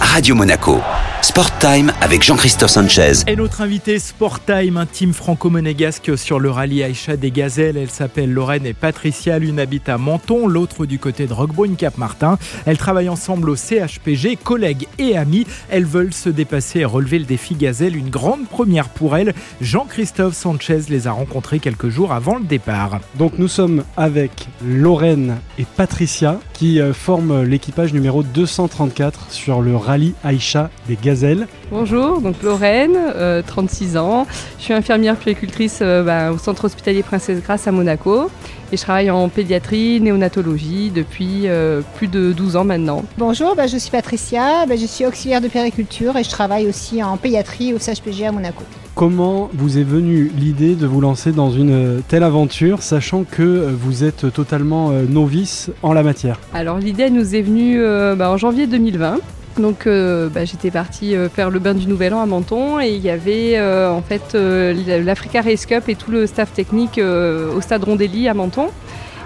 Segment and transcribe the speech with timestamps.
[0.00, 0.80] Radio Monaco.
[1.22, 3.24] Sport Time avec Jean-Christophe Sanchez.
[3.26, 7.78] Et notre invité Sport Time, un team franco-monégasque sur le rallye Aïcha des Gazelles.
[7.78, 9.38] Elle s'appelle Lorraine et Patricia.
[9.38, 12.38] L'une habite à Menton, l'autre du côté de Roquebrune, Cap-Martin.
[12.66, 15.46] Elles travaillent ensemble au CHPG, collègues et amis.
[15.70, 17.96] Elles veulent se dépasser et relever le défi Gazelle.
[17.96, 19.34] Une grande première pour elles.
[19.62, 23.00] Jean-Christophe Sanchez les a rencontrées quelques jours avant le départ.
[23.18, 29.76] Donc nous sommes avec Lorraine et Patricia qui euh, forment l'équipage numéro 234 sur le
[29.76, 31.46] rallye Aïcha des Gazelles.
[31.70, 34.26] Bonjour, donc Lorraine, euh, 36 ans.
[34.58, 38.30] Je suis infirmière puéricultrice euh, bah, au centre hospitalier Princesse Grasse à Monaco.
[38.72, 43.04] Et je travaille en pédiatrie, néonatologie depuis euh, plus de 12 ans maintenant.
[43.18, 47.02] Bonjour, bah, je suis Patricia, bah, je suis auxiliaire de puériculture et je travaille aussi
[47.02, 48.64] en pédiatrie au CHPG à Monaco.
[48.94, 53.42] Comment vous est venue l'idée de vous lancer dans une euh, telle aventure, sachant que
[53.42, 56.38] euh, vous êtes totalement euh, novice en la matière?
[56.52, 57.82] Alors l'idée nous est venue
[58.16, 59.18] bah, en janvier 2020.
[59.58, 63.10] Donc bah, j'étais partie faire le bain du Nouvel An à Menton et il y
[63.10, 68.34] avait en fait l'Africa Race Cup et tout le staff technique au stade Rondelli à
[68.34, 68.66] Menton.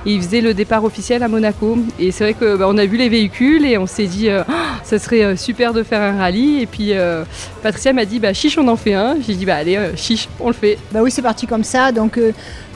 [0.08, 1.76] Et ils faisaient le départ officiel à Monaco.
[1.98, 4.80] Et c'est vrai que bah, a vu les véhicules et on s'est dit euh, Ah,
[4.82, 6.62] ça serait euh, super de faire un rallye.
[6.62, 7.24] Et puis euh,
[7.62, 9.16] Patricia m'a dit bah chiche on en fait un.
[9.20, 10.78] J'ai dit bah allez chiche on le fait.
[10.92, 12.18] Bah oui, c'est parti comme ça, donc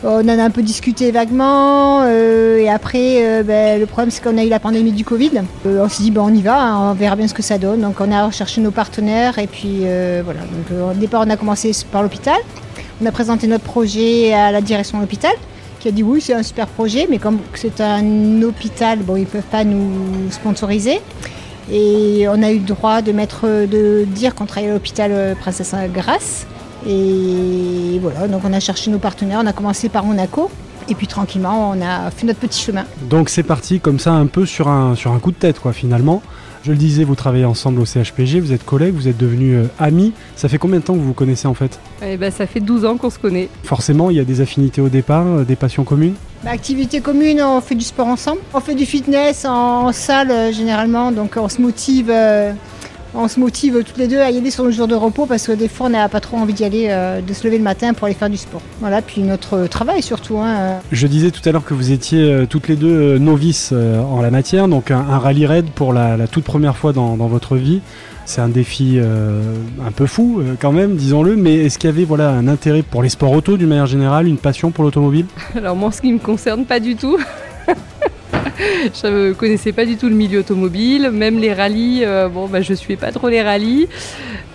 [0.04, 4.44] on en a un peu discuté vaguement et après, bah, le problème c'est qu'on a
[4.44, 5.30] eu la pandémie du Covid.
[5.64, 7.80] On s'est dit bah, on y va, hein, on verra bien ce que ça donne.
[7.80, 9.84] Donc on a recherché nos partenaires et puis
[10.22, 10.40] voilà.
[10.40, 12.36] Donc au départ, on a commencé par l'hôpital.
[13.00, 15.32] On a présenté notre projet à la direction de l'hôpital
[15.82, 19.22] qui a dit oui, c'est un super projet, mais comme c'est un hôpital, bon, ils
[19.22, 21.00] ne peuvent pas nous sponsoriser.
[21.72, 25.34] Et on a eu le droit de, mettre, de dire qu'on travaillait à l'hôpital euh,
[25.34, 26.46] Princesse Grasse.
[26.86, 30.50] Et voilà, donc on a cherché nos partenaires, on a commencé par Monaco.
[30.88, 32.84] Et puis tranquillement, on a fait notre petit chemin.
[33.02, 35.72] Donc c'est parti comme ça un peu sur un, sur un coup de tête quoi
[35.72, 36.22] finalement.
[36.64, 39.68] Je le disais, vous travaillez ensemble au CHPG, vous êtes collègues, vous êtes devenus euh,
[39.80, 40.12] amis.
[40.36, 41.80] Ça fait combien de temps que vous vous connaissez en fait?
[42.06, 43.48] Et bah, ça fait 12 ans qu'on se connaît.
[43.64, 46.14] Forcément, il y a des affinités au départ, euh, des passions communes?
[46.44, 48.42] Bah, activité commune, on fait du sport ensemble.
[48.54, 52.12] On fait du fitness en, en salle euh, généralement, donc on se motive.
[53.14, 55.46] On se motive toutes les deux à y aller sur le jour de repos parce
[55.46, 57.64] que des fois on n'a pas trop envie d'y aller, euh, de se lever le
[57.64, 58.62] matin pour aller faire du sport.
[58.80, 60.38] Voilà, puis notre travail surtout.
[60.38, 63.72] hein, Je disais tout à l'heure que vous étiez euh, toutes les deux euh, novices
[63.72, 67.16] en la matière, donc un, un rallye raid pour la, la toute première fois dans,
[67.16, 67.80] dans votre vie.
[68.24, 69.40] C'est un défi euh,
[69.84, 72.82] un peu fou euh, quand même, disons-le, mais est-ce qu'il y avait voilà, un intérêt
[72.82, 75.26] pour les sports auto d'une manière générale, une passion pour l'automobile?
[75.56, 77.18] Alors moi, en ce qui me concerne, pas du tout.
[79.02, 82.02] je ne connaissais pas du tout le milieu automobile, même les rallyes.
[82.04, 83.88] euh, bon, bah, je suivais pas trop les rallyes,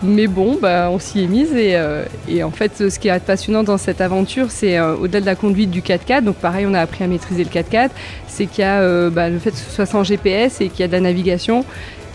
[0.03, 3.19] mais bon, bah, on s'y est mise et, euh, et en fait, ce qui est
[3.19, 6.23] passionnant dans cette aventure, c'est euh, au-delà de la conduite du 4x4.
[6.23, 7.89] Donc pareil, on a appris à maîtriser le 4x4.
[8.37, 10.81] C'est qu'il y a euh, bah, le fait que ce soit sans GPS et qu'il
[10.81, 11.65] y a de la navigation.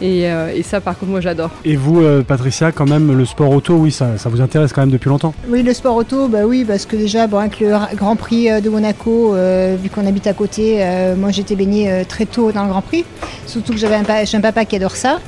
[0.00, 1.50] Et, euh, et ça, par contre, moi, j'adore.
[1.64, 4.80] Et vous, euh, Patricia, quand même, le sport auto, oui, ça, ça vous intéresse quand
[4.80, 7.72] même depuis longtemps Oui, le sport auto, bah oui, parce que déjà, bon, avec le
[7.74, 11.88] Ra- Grand Prix de Monaco, euh, vu qu'on habite à côté, euh, moi j'étais baignée
[11.92, 13.04] euh, très tôt dans le Grand Prix.
[13.46, 15.20] Surtout que j'avais un, pa- j'ai un papa qui adore ça.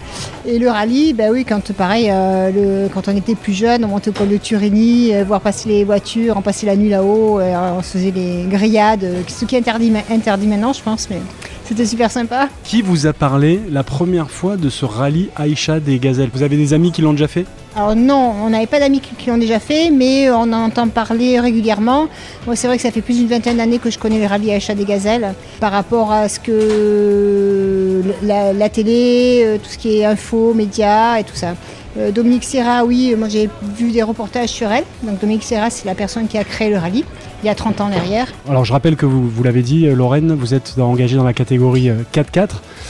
[0.44, 3.88] Et le rallye, bah oui, quand pareil, euh, le- quand on était plus jeune, on
[3.88, 7.38] montait au pôle de Turini, euh, voir passer les voitures, on passait la nuit là-haut,
[7.38, 11.20] euh, on se faisait des grillades, ce qui est interdit, interdit maintenant, je pense, mais
[11.64, 12.48] c'était super sympa.
[12.62, 16.30] Qui vous a parlé la première fois de ce rallye Aïcha des Gazelles?
[16.32, 17.46] Vous avez des amis qui l'ont déjà fait?
[17.76, 20.86] Alors non, on n'avait pas d'amis qui, qui l'ont déjà fait, mais on en entend
[20.88, 22.06] parler régulièrement.
[22.46, 24.52] Moi, c'est vrai que ça fait plus d'une vingtaine d'années que je connais le rallye
[24.52, 25.34] Aïcha des Gazelles.
[25.58, 31.18] Par rapport à ce que la, la télé, euh, tout ce qui est info, médias
[31.18, 31.54] et tout ça.
[31.96, 34.84] Euh, Dominique Serra, oui, moi j'ai vu des reportages sur elle.
[35.02, 37.04] Donc Dominique Serra, c'est la personne qui a créé le rallye
[37.44, 38.26] il y a 30 ans derrière.
[38.48, 41.34] Alors je rappelle que vous, vous l'avez dit, euh, Lorraine, vous êtes engagée dans la
[41.34, 42.48] catégorie euh, 4x4.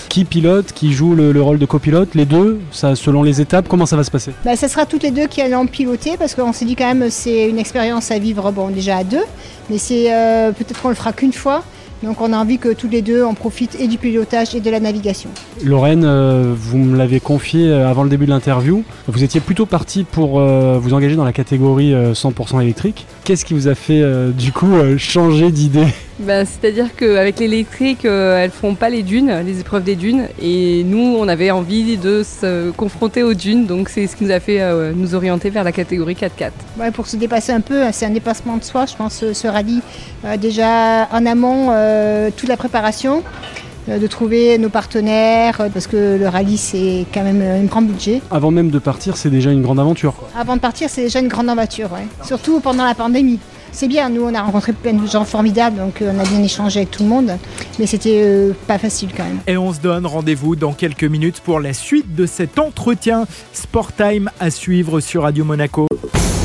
[0.08, 3.66] Qui pilote, qui joue le, le rôle de copilote Les deux ça, Selon les étapes,
[3.68, 4.30] comment ça va se passer?
[4.44, 7.10] Bah, ça sera toutes les deux qui allons piloter parce qu'on s'est dit quand même
[7.10, 9.24] c'est une expérience à vivre bon déjà à deux,
[9.70, 11.64] mais c'est euh, peut-être qu'on le fera qu'une fois.
[12.04, 14.70] Donc on a envie que tous les deux on profite et du pilotage et de
[14.70, 15.30] la navigation.
[15.64, 18.84] Lorraine, euh, vous me l'avez confié euh, avant le début de l'interview.
[19.08, 23.06] Vous étiez plutôt parti pour euh, vous engager dans la catégorie euh, 100% électrique.
[23.24, 24.02] Qu'est-ce qui vous a fait
[24.32, 25.86] du coup changer d'idée?
[26.20, 30.28] Bah, C'est-à-dire qu'avec l'électrique, euh, elles font pas les dunes, les épreuves des dunes.
[30.40, 33.66] Et nous, on avait envie de se confronter aux dunes.
[33.66, 36.50] Donc c'est ce qui nous a fait euh, nous orienter vers la catégorie 4x4.
[36.78, 39.32] Ouais, pour se dépasser un peu, hein, c'est un dépassement de soi, je pense, ce,
[39.32, 39.80] ce rallye.
[40.24, 43.22] Euh, déjà en amont, euh, toute la préparation,
[43.88, 47.64] euh, de trouver nos partenaires, euh, parce que le rallye c'est quand même euh, un
[47.64, 48.22] grand budget.
[48.30, 50.14] Avant même de partir, c'est déjà une grande aventure.
[50.14, 50.28] quoi.
[50.38, 52.06] Avant de partir, c'est déjà une grande aventure, ouais.
[52.24, 53.40] surtout pendant la pandémie.
[53.74, 54.08] C'est bien.
[54.08, 56.90] Nous, on a rencontré plein de gens formidables, donc euh, on a bien échangé avec
[56.90, 57.32] tout le monde,
[57.78, 59.40] mais c'était euh, pas facile quand même.
[59.46, 63.92] Et on se donne rendez-vous dans quelques minutes pour la suite de cet entretien Sport
[63.92, 65.86] Time à suivre sur Radio Monaco.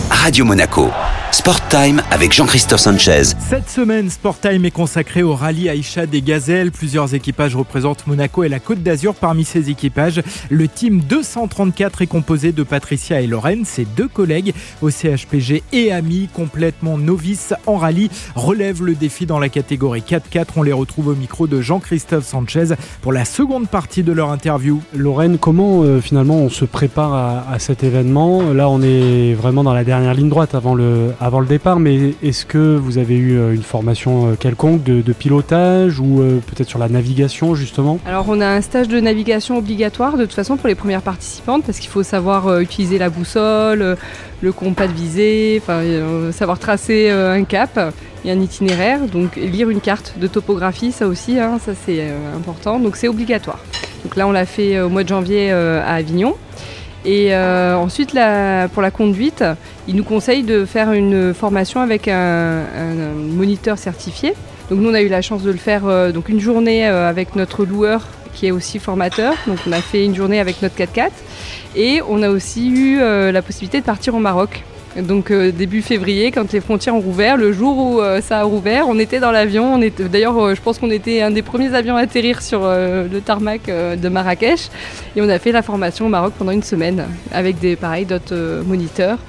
[0.09, 0.89] Radio Monaco.
[1.31, 3.21] Sport Time avec Jean-Christophe Sanchez.
[3.39, 6.71] Cette semaine, Sport Time est consacré au rallye Aïcha des Gazelles.
[6.71, 9.13] Plusieurs équipages représentent Monaco et la Côte d'Azur.
[9.13, 14.53] Parmi ces équipages, le team 234 est composé de Patricia et Lorraine, ses deux collègues
[14.81, 20.45] au CHPG et amis, complètement novices en rallye, relèvent le défi dans la catégorie 4-4.
[20.55, 24.81] On les retrouve au micro de Jean-Christophe Sanchez pour la seconde partie de leur interview.
[24.95, 28.51] Lorraine, comment euh, finalement on se prépare à, à cet événement?
[28.51, 32.13] Là, on est vraiment dans la dernière ligne droite avant le, avant le départ, mais
[32.23, 36.69] est-ce que vous avez eu euh, une formation euh, quelconque de, pilotage ou euh, peut-être
[36.69, 37.99] sur la navigation justement?
[38.05, 41.65] Alors on a un stage de navigation obligatoire de toute façon pour les premières participantes
[41.65, 43.97] parce qu'il faut savoir utiliser la boussole,
[44.41, 45.61] le compas de visée,
[46.31, 47.93] savoir tracer un cap
[48.23, 52.79] et un itinéraire, donc lire une carte de topographie, ça aussi, hein, ça c'est important,
[52.79, 53.59] donc c'est obligatoire.
[54.03, 56.35] Donc là on l'a fait au mois de janvier à Avignon.
[57.05, 58.09] Et euh, ensuite,
[58.73, 59.43] pour la conduite,
[59.87, 62.63] il nous conseille de faire une formation avec un,
[63.15, 64.33] moniteur certifié.
[64.69, 67.09] Donc nous, on a eu la chance de le faire euh, donc une journée euh,
[67.09, 69.33] avec notre loueur qui est aussi formateur.
[69.47, 71.09] Donc on a fait une journée avec notre 4x4
[71.75, 74.63] et on a aussi eu la possibilité de partir au Maroc.
[74.97, 78.43] Donc euh, début février, quand les frontières ont rouvert, le jour où euh, ça a
[78.43, 79.79] rouvert, on était dans l'avion.
[79.99, 83.65] D'ailleurs, euh, je pense qu'on était un des premiers avions à atterrir sur le tarmac
[83.67, 84.69] de Marrakech.
[85.15, 88.63] Et on a fait la formation au Maroc pendant une semaine avec des pareil d'autres
[88.65, 89.19] moniteurs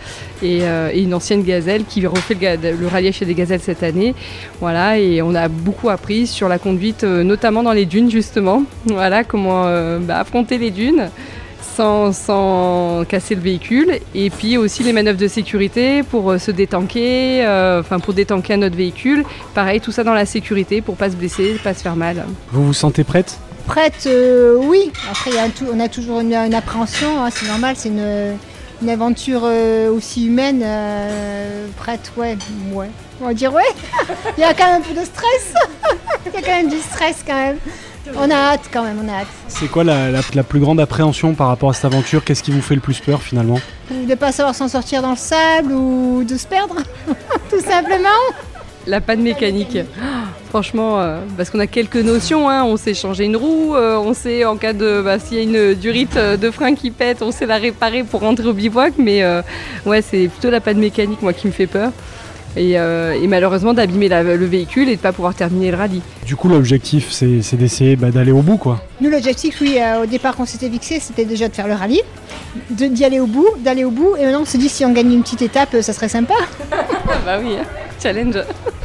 [0.43, 0.63] et,
[0.95, 4.15] une ancienne gazelle qui refait le, rallye chez des gazelles cette année.
[4.61, 8.63] Voilà, et on a beaucoup appris sur la conduite, notamment dans les dunes justement.
[8.87, 9.65] Voilà, comment
[10.01, 11.11] bah, affronter les dunes
[11.81, 13.99] sans, sans casser le véhicule.
[14.15, 18.57] Et puis aussi les manœuvres de sécurité pour euh, se détanker, euh, enfin pour détanker
[18.59, 19.25] notre véhicule.
[19.55, 22.25] Pareil, tout ça dans la sécurité pour pas se blesser, pas se faire mal.
[22.53, 23.39] Vous vous sentez prête?
[23.67, 24.93] Prête, euh, oui.
[25.11, 27.75] Après, il y a un tout- on a toujours une, une appréhension, hein, c'est normal,
[27.79, 28.35] c'est une,
[28.83, 30.61] une aventure euh, aussi humaine.
[30.65, 32.37] euh, prête, ouais,
[32.73, 32.91] ouais.
[33.23, 33.63] On va dire ouais.
[34.39, 35.55] il y a quand même un peu de stress.
[36.27, 37.57] il y a quand même du stress quand même.
[38.17, 39.27] On a hâte quand même, on a hâte.
[39.49, 42.25] C'est quoi la, la- la plus grande appréhension par rapport à cette aventure?
[42.25, 43.59] Qu'est-ce qui vous fait le plus peur finalement?
[43.91, 46.77] De ne pas savoir s'en sortir dans le sable ou de se perdre,
[47.51, 48.09] tout simplement.
[48.87, 49.77] La panne mécanique.
[50.03, 53.99] Ah, Franchement, euh, parce qu'on a quelques notions, hein, on sait changer une roue, euh,
[53.99, 56.91] on sait en cas de, bah, s'il y a une durite euh, de frein qui
[56.91, 59.43] pète, on sait la réparer pour rentrer au bivouac, mais euh,
[59.85, 61.93] ouais, c'est plutôt la panne mécanique moi qui me fait peur.
[62.57, 66.03] Et, euh, et malheureusement d'abîmer le véhicule et de pas pouvoir terminer le rallye.
[66.27, 68.83] Du coup, l'objectif, c'est c'est d'essayer bah, d'aller au bout, quoi.
[69.01, 72.03] Nous, l'objectif, oui, euh, au départ qu'on s'était fixé, c'était déjà de faire le rallye,
[72.71, 74.17] de- d'y aller au bout, d'aller au bout.
[74.19, 76.35] Et maintenant, on se dit si on gagne une petite étape, euh, ça serait sympa.
[76.73, 76.77] Ah
[77.25, 77.65] bah oui, hein,
[78.03, 78.35] challenge.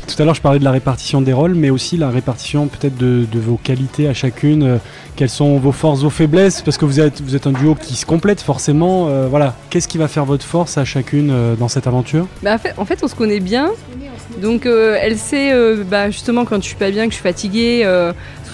[0.08, 2.96] Tout à l'heure, je parlais de la répartition des rôles, mais aussi la répartition peut-être
[2.98, 4.64] de, de vos qualités à chacune.
[4.64, 4.78] Euh,
[5.16, 6.62] quelles sont vos forces, vos faiblesses?
[6.62, 9.08] Parce que vous êtes, vous êtes un duo qui se complète forcément.
[9.08, 12.28] Euh, voilà, qu'est-ce qui va faire votre force à chacune euh, dans cette aventure?
[12.44, 13.72] Bah, en, fait, en fait, on se connaît bien.
[14.42, 15.54] Donc, euh, elle sait
[15.90, 17.88] bah, justement quand je suis pas bien, que je suis fatiguée.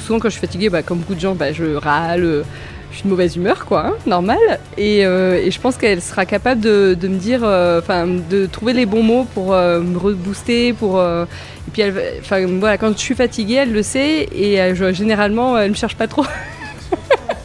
[0.05, 2.43] souvent, quand je suis fatiguée, bah, comme beaucoup de gens, je râle.
[2.91, 4.37] Je suis de mauvaise humeur, quoi, hein, normal.
[4.77, 8.73] Et, euh, et je pense qu'elle sera capable de, me dire, euh, enfin, de trouver
[8.73, 11.01] les bons mots pour euh, me rebooster, pour.
[11.01, 11.25] et
[11.73, 11.83] puis,
[12.59, 14.27] voilà, quand je suis fatiguée, elle le sait.
[14.35, 16.25] Et je- généralement, elle me cherche pas trop.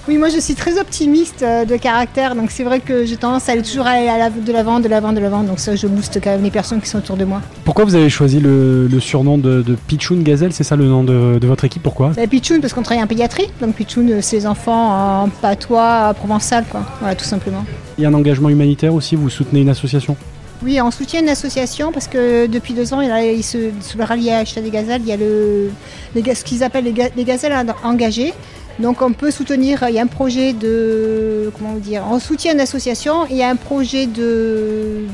[0.08, 2.36] Oui, moi, je suis très optimiste euh, de caractère.
[2.36, 4.86] Donc, c'est vrai que j'ai tendance à aller toujours aller à la- de l'avant, de
[4.86, 5.42] l'avant, de l'avant.
[5.42, 7.42] Donc, ça, je booste quand même les personnes qui sont autour de moi.
[7.64, 10.52] Pourquoi vous avez choisi le, le surnom de, de Pichoun Gazelle?
[10.52, 11.82] C'est ça le nom de, de votre équipe?
[11.82, 12.12] Pourquoi?
[12.14, 13.48] Bah, Pichoun, parce qu'on travaille en pédiatrie.
[13.60, 16.82] Donc, Pichoun, euh, c'est les enfants en patois provençal, quoi.
[17.00, 17.64] Voilà, tout simplement.
[17.98, 19.16] Il y a un engagement humanitaire aussi?
[19.16, 20.16] Vous soutenez une association?
[20.62, 23.98] Oui, on soutient une association parce que depuis deux ans, il a, il se, sous
[23.98, 25.70] le à des Gazelles, il y a le,
[26.14, 28.32] les, ce qu'ils appellent les, ga- les gazelles en- engagées.
[28.78, 32.60] Donc on peut soutenir, il y a un projet de, comment dire, on soutient une
[32.60, 35.06] association il y a un projet de,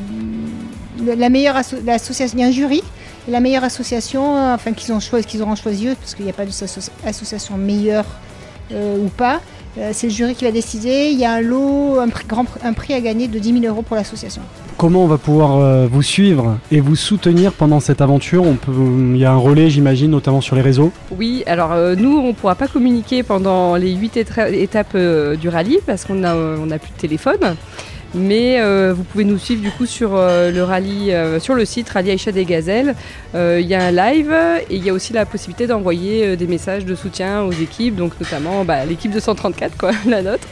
[1.05, 2.83] la meilleure asso- l'association, il y a un jury,
[3.29, 6.35] la meilleure association, enfin qu'ils ont choisi, qu'ils auront choisi eux, parce qu'il n'y a
[6.35, 8.07] pas d'association meilleure
[8.73, 9.41] euh, ou pas.
[9.79, 11.11] Euh, c'est le jury qui va décider.
[11.13, 13.65] Il y a un lot, un prix, grand, un prix à gagner de 10 000
[13.73, 14.43] euros pour l'association.
[14.83, 19.25] Comment on va pouvoir euh, vous suivre et vous soutenir pendant cette aventure Il y
[19.25, 20.91] a un relais, j'imagine, notamment sur les réseaux.
[21.17, 25.37] Oui, alors euh, nous, on ne pourra pas communiquer pendant les huit étra- étapes euh,
[25.37, 27.55] du rallye parce qu'on n'a plus de téléphone.
[28.17, 28.61] Mais
[28.93, 32.45] vous pouvez nous suivre du coup sur le rallye, sur le site Rallye Aïcha des
[32.45, 32.95] Gazelles.
[33.35, 34.35] Il y a un live
[34.69, 38.13] et il y a aussi la possibilité d'envoyer des messages de soutien aux équipes, donc
[38.21, 40.47] notamment bah, l'équipe de 134, quoi, la nôtre.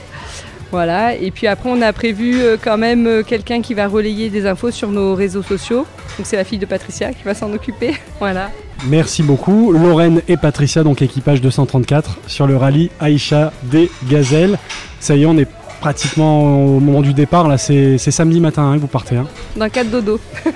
[0.72, 4.30] Voilà, et puis après on a prévu euh, quand même euh, quelqu'un qui va relayer
[4.30, 5.84] des infos sur nos réseaux sociaux.
[6.16, 7.94] Donc c'est la fille de Patricia qui va s'en occuper.
[8.20, 8.50] Voilà.
[8.86, 9.72] Merci beaucoup.
[9.72, 14.58] Lorraine et Patricia, donc équipage 234, sur le rallye Aïcha des Gazelles.
[15.00, 15.48] Ça y est, on est
[15.80, 17.48] pratiquement au moment du départ.
[17.48, 19.16] Là, c'est samedi matin hein, que vous partez.
[19.16, 19.26] hein.
[19.56, 20.20] Dans 4 dodo.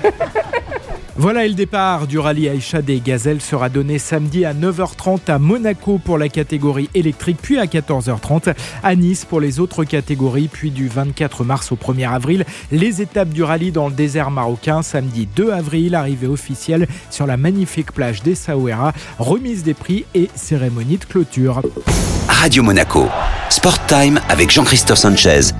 [1.16, 6.00] Voilà, le départ du rallye Aïcha des Gazelles sera donné samedi à 9h30 à Monaco
[6.04, 8.52] pour la catégorie électrique, puis à 14h30
[8.82, 13.28] à Nice pour les autres catégories, puis du 24 mars au 1er avril, les étapes
[13.28, 18.22] du rallye dans le désert marocain, samedi 2 avril, arrivée officielle sur la magnifique plage
[18.22, 21.62] des Saouera, remise des prix et cérémonie de clôture.
[22.28, 23.06] Radio Monaco.
[23.50, 25.52] Sport Time avec Jean-Christophe Sanchez